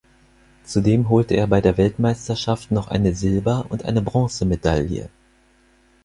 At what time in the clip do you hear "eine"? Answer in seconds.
2.87-3.13, 3.85-4.01